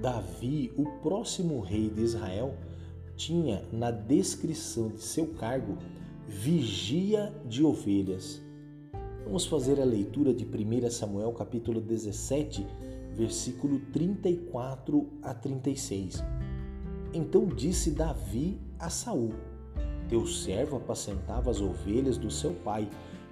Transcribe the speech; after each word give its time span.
Davi, 0.00 0.72
o 0.78 0.84
próximo 1.02 1.60
rei 1.60 1.90
de 1.90 2.00
Israel, 2.00 2.54
tinha 3.16 3.62
na 3.70 3.90
descrição 3.90 4.88
de 4.88 5.02
seu 5.02 5.26
cargo 5.34 5.76
vigia 6.26 7.30
de 7.44 7.62
ovelhas. 7.62 8.40
Vamos 9.24 9.44
fazer 9.44 9.78
a 9.78 9.84
leitura 9.84 10.32
de 10.32 10.46
1 10.46 10.90
Samuel 10.90 11.32
capítulo 11.32 11.82
17, 11.82 12.66
versículo 13.12 13.78
34 13.92 15.06
a 15.22 15.34
36. 15.34 16.24
Então 17.12 17.46
disse 17.46 17.90
Davi 17.90 18.58
a 18.78 18.88
Saul: 18.88 19.34
Teu 20.08 20.26
servo 20.26 20.78
apacentava 20.78 21.50
as 21.50 21.60
ovelhas 21.60 22.16
do 22.16 22.30
seu 22.30 22.54
pai, 22.54 22.88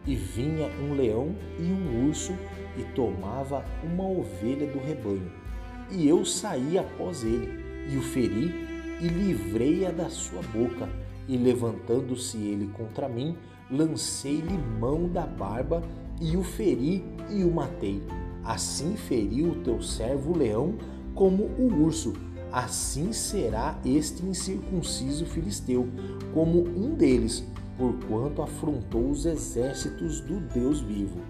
e 0.06 0.14
vinha 0.14 0.68
um 0.82 0.94
leão 0.94 1.34
e 1.58 1.62
um 1.62 2.08
urso 2.08 2.32
e 2.76 2.84
tomava 2.94 3.64
uma 3.82 4.06
ovelha 4.06 4.70
do 4.70 4.78
rebanho. 4.78 5.47
E 5.90 6.06
eu 6.06 6.24
saí 6.24 6.78
após 6.78 7.24
ele, 7.24 7.48
e 7.90 7.96
o 7.96 8.02
feri, 8.02 8.66
e 9.00 9.06
livrei-a 9.06 9.90
da 9.90 10.08
sua 10.08 10.42
boca. 10.42 10.88
E 11.26 11.36
levantando-se 11.36 12.36
ele 12.36 12.68
contra 12.68 13.08
mim, 13.08 13.36
lancei-lhe 13.70 14.58
mão 14.80 15.08
da 15.08 15.26
barba, 15.26 15.82
e 16.20 16.36
o 16.36 16.42
feri 16.42 17.04
e 17.30 17.44
o 17.44 17.50
matei. 17.50 18.02
Assim 18.44 18.96
feriu 18.96 19.52
o 19.52 19.56
teu 19.56 19.80
servo 19.82 20.32
o 20.32 20.36
leão 20.36 20.74
como 21.14 21.44
o 21.44 21.84
urso. 21.84 22.14
Assim 22.50 23.12
será 23.12 23.78
este 23.84 24.24
incircunciso 24.24 25.26
filisteu, 25.26 25.86
como 26.32 26.66
um 26.66 26.94
deles, 26.94 27.44
porquanto 27.76 28.42
afrontou 28.42 29.10
os 29.10 29.26
exércitos 29.26 30.20
do 30.20 30.40
Deus 30.40 30.80
vivo. 30.80 31.20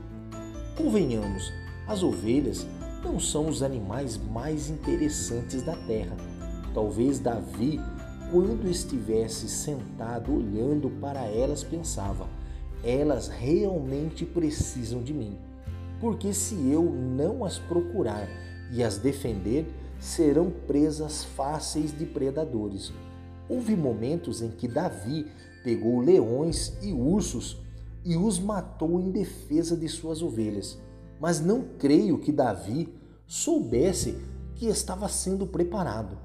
Convenhamos, 0.77 1.53
as 1.89 2.03
ovelhas 2.03 2.67
não 3.03 3.19
são 3.21 3.49
os 3.49 3.63
animais 3.63 4.17
mais 4.17 4.69
interessantes 4.69 5.63
da 5.63 5.75
terra. 5.75 6.17
Talvez 6.75 7.19
Davi, 7.19 7.81
quando 8.31 8.69
estivesse 8.69 9.49
sentado 9.49 10.35
olhando 10.35 10.91
para 11.01 11.25
elas, 11.25 11.65
pensava: 11.65 12.29
elas 12.83 13.29
realmente 13.29 14.25
precisam 14.25 15.03
de 15.03 15.13
mim 15.13 15.39
porque 16.01 16.33
se 16.33 16.55
eu 16.71 16.85
não 16.85 17.45
as 17.45 17.59
procurar 17.59 18.29
e 18.73 18.83
as 18.83 18.99
defender, 18.99 19.67
serão 19.99 20.51
presas 20.51 21.25
fáceis 21.25 21.97
de 21.97 22.07
predadores. 22.07 22.93
Houve 23.49 23.75
momentos 23.75 24.43
em 24.43 24.51
que 24.51 24.69
Davi 24.69 25.27
pegou 25.65 26.01
leões 26.01 26.77
e 26.83 26.93
ursos 26.93 27.61
e 28.05 28.17
os 28.17 28.39
matou 28.39 29.01
em 29.01 29.11
defesa 29.11 29.77
de 29.77 29.89
suas 29.89 30.23
ovelhas. 30.23 30.79
Mas 31.21 31.41
não 31.41 31.65
creio 31.79 32.19
que 32.19 32.33
Davi 32.33 32.93
soubesse 33.27 34.19
que 34.55 34.67
estava 34.67 35.09
sendo 35.09 35.47
preparado. 35.47 36.19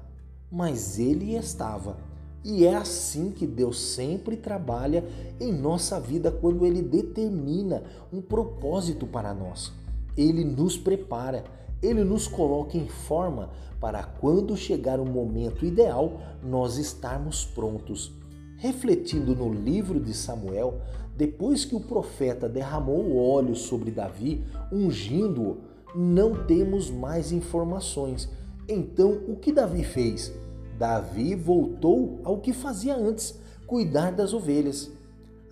Mas 0.50 0.98
ele 0.98 1.34
estava. 1.34 1.96
E 2.44 2.66
é 2.66 2.74
assim 2.74 3.30
que 3.30 3.46
Deus 3.46 3.80
sempre 3.80 4.36
trabalha 4.36 5.02
em 5.40 5.50
nossa 5.50 5.98
vida 5.98 6.30
quando 6.30 6.66
Ele 6.66 6.82
determina 6.82 7.82
um 8.12 8.20
propósito 8.20 9.06
para 9.06 9.32
nós. 9.32 9.72
Ele 10.14 10.44
nos 10.44 10.76
prepara, 10.76 11.42
Ele 11.82 12.04
nos 12.04 12.28
coloca 12.28 12.76
em 12.76 12.86
forma 12.86 13.48
para 13.80 14.02
quando 14.02 14.56
chegar 14.58 15.00
o 15.00 15.06
momento 15.06 15.64
ideal 15.64 16.20
nós 16.42 16.76
estarmos 16.76 17.46
prontos. 17.46 18.12
Refletindo 18.56 19.34
no 19.34 19.52
livro 19.52 20.00
de 20.00 20.14
Samuel, 20.14 20.80
depois 21.16 21.64
que 21.64 21.76
o 21.76 21.80
profeta 21.80 22.48
derramou 22.48 23.16
óleo 23.16 23.54
sobre 23.54 23.90
Davi, 23.90 24.44
ungindo-o, 24.72 25.58
não 25.94 26.44
temos 26.44 26.90
mais 26.90 27.30
informações. 27.30 28.28
Então, 28.68 29.20
o 29.28 29.36
que 29.36 29.52
Davi 29.52 29.84
fez? 29.84 30.32
Davi 30.78 31.36
voltou 31.36 32.20
ao 32.24 32.38
que 32.38 32.52
fazia 32.52 32.96
antes, 32.96 33.38
cuidar 33.66 34.10
das 34.10 34.32
ovelhas. 34.32 34.90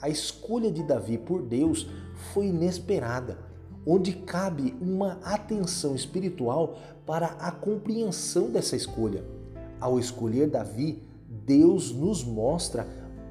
A 0.01 0.09
escolha 0.09 0.71
de 0.71 0.83
Davi 0.83 1.17
por 1.17 1.43
Deus 1.43 1.87
foi 2.33 2.47
inesperada, 2.47 3.39
onde 3.87 4.13
cabe 4.13 4.75
uma 4.81 5.19
atenção 5.23 5.95
espiritual 5.95 6.77
para 7.07 7.27
a 7.27 7.53
compreensão 7.53 8.51
dessa 8.51 8.75
escolha. 8.75 9.25
Ao 9.81 9.99
escolher 9.99 10.49
Davi, 10.49 11.03
Deus 11.47 11.93
nos 11.93 12.25
mostra 12.25 12.87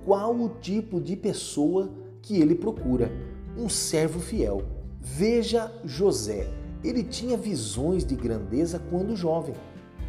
qual 0.06 0.36
o 0.36 0.50
tipo 0.50 1.00
de 1.00 1.16
pessoa 1.16 1.92
que 2.22 2.40
ele 2.40 2.56
procura: 2.56 3.12
um 3.58 3.68
servo 3.70 4.20
fiel. 4.20 4.64
Veja 5.00 5.72
José, 5.84 6.48
ele 6.84 7.04
tinha 7.04 7.36
visões 7.36 8.06
de 8.06 8.16
grandeza 8.16 8.80
quando 8.90 9.16
jovem 9.16 9.56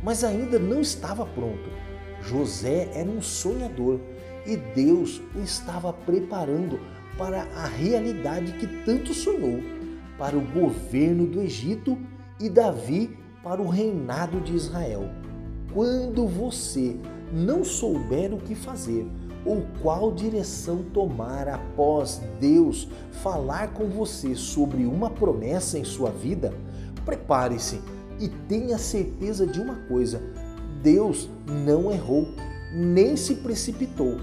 mas 0.03 0.25
ainda 0.25 0.59
não 0.59 0.81
estava 0.81 1.25
pronto. 1.25 1.71
José 2.21 2.91
era 2.95 3.09
um 3.09 3.23
sonhador 3.23 4.01
e 4.47 4.57
Deus 4.57 5.23
o 5.35 5.41
estava 5.41 5.93
preparando 5.93 6.81
para 7.17 7.43
a 7.55 7.67
realidade 7.67 8.53
que 8.53 8.67
tanto 8.85 9.15
sonhou, 9.15 9.61
para 10.19 10.37
o 10.37 10.41
governo 10.41 11.27
do 11.27 11.41
Egito 11.41 11.97
e 12.41 12.49
Davi 12.49 13.17
para 13.43 13.61
o 13.61 13.69
reinado 13.69 14.41
de 14.41 14.55
Israel. 14.55 15.09
Quando 15.73 16.27
você 16.27 16.97
não 17.33 17.65
souber 17.65 18.35
o 18.35 18.39
que 18.39 18.55
fazer 18.55 19.07
ou 19.45 19.63
qual 19.81 20.13
direção 20.13 20.85
tomar 20.93 21.49
após 21.49 22.21
Deus 22.41 22.89
falar 23.23 23.73
com 23.73 23.89
você 23.89 24.35
sobre 24.35 24.85
uma 24.85 25.11
promessa 25.11 25.79
em 25.79 25.85
sua 25.85 26.11
vida, 26.11 26.53
prepare-se 27.05 27.81
e 28.21 28.29
tenha 28.29 28.79
certeza 28.79 29.47
de 29.47 29.61
uma 29.61 29.75
coisa: 29.89 30.23
Deus 30.83 31.29
não 31.67 31.91
errou, 31.91 32.29
nem 32.73 33.17
se 33.17 33.37
precipitou. 33.37 34.19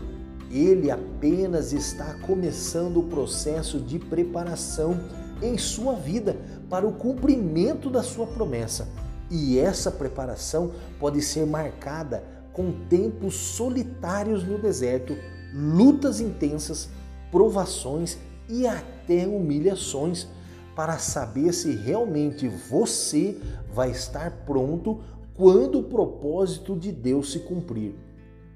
Ele 0.50 0.90
apenas 0.90 1.74
está 1.74 2.16
começando 2.22 2.98
o 2.98 3.04
processo 3.04 3.80
de 3.80 4.00
preparação 4.00 5.00
em 5.44 5.58
sua 5.58 5.94
vida 5.94 6.36
para 6.70 6.88
o 6.88 6.94
cumprimento 6.94 7.90
da 7.90 8.02
sua 8.02 8.26
promessa. 8.26 8.88
E 9.30 9.60
essa 9.60 9.92
preparação 9.92 10.72
pode 11.00 11.22
ser 11.22 11.46
marcada 11.46 12.24
com 12.60 12.74
tempos 12.90 13.36
solitários 13.36 14.44
no 14.44 14.58
deserto, 14.58 15.16
lutas 15.54 16.20
intensas, 16.20 16.90
provações 17.32 18.18
e 18.50 18.68
até 18.68 19.26
humilhações 19.26 20.28
para 20.76 20.98
saber 20.98 21.54
se 21.54 21.74
realmente 21.74 22.50
você 22.50 23.38
vai 23.74 23.92
estar 23.92 24.44
pronto 24.46 25.00
quando 25.36 25.80
o 25.80 25.84
propósito 25.84 26.76
de 26.76 26.92
Deus 26.92 27.32
se 27.32 27.40
cumprir. 27.40 27.96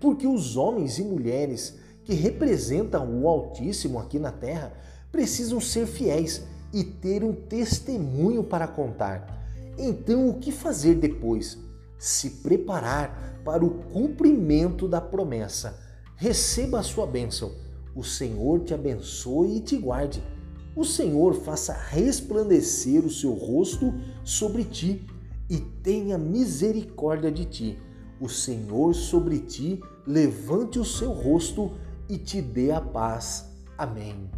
Porque 0.01 0.27
os 0.27 0.57
homens 0.57 0.99
e 0.99 1.03
mulheres 1.05 1.79
que 2.03 2.13
representam 2.13 3.21
o 3.21 3.25
Altíssimo 3.25 3.97
aqui 3.99 4.19
na 4.19 4.33
terra 4.33 4.73
precisam 5.13 5.61
ser 5.61 5.87
fiéis 5.87 6.43
e 6.73 6.83
ter 6.83 7.23
um 7.23 7.31
testemunho 7.31 8.43
para 8.43 8.67
contar. 8.67 9.47
Então, 9.77 10.27
o 10.27 10.39
que 10.39 10.51
fazer 10.51 10.95
depois? 10.95 11.57
Se 12.03 12.29
preparar 12.29 13.39
para 13.45 13.63
o 13.63 13.83
cumprimento 13.85 14.87
da 14.87 14.99
promessa. 14.99 15.79
Receba 16.15 16.79
a 16.79 16.83
sua 16.83 17.05
bênção. 17.05 17.51
O 17.95 18.03
Senhor 18.03 18.61
te 18.61 18.73
abençoe 18.73 19.57
e 19.57 19.59
te 19.61 19.77
guarde 19.77 20.21
o 20.75 20.83
Senhor 20.83 21.35
faça 21.35 21.73
resplandecer 21.73 23.05
o 23.05 23.09
seu 23.09 23.33
rosto 23.33 23.93
sobre 24.23 24.63
ti 24.63 25.05
e 25.49 25.59
tenha 25.59 26.17
misericórdia 26.17 27.31
de 27.31 27.45
ti. 27.45 27.79
O 28.19 28.27
Senhor 28.27 28.95
sobre 28.95 29.39
ti 29.39 29.79
levante 30.05 30.79
o 30.79 30.85
seu 30.85 31.11
rosto 31.11 31.71
e 32.09 32.17
te 32.17 32.41
dê 32.41 32.71
a 32.71 32.81
paz. 32.81 33.45
Amém. 33.77 34.29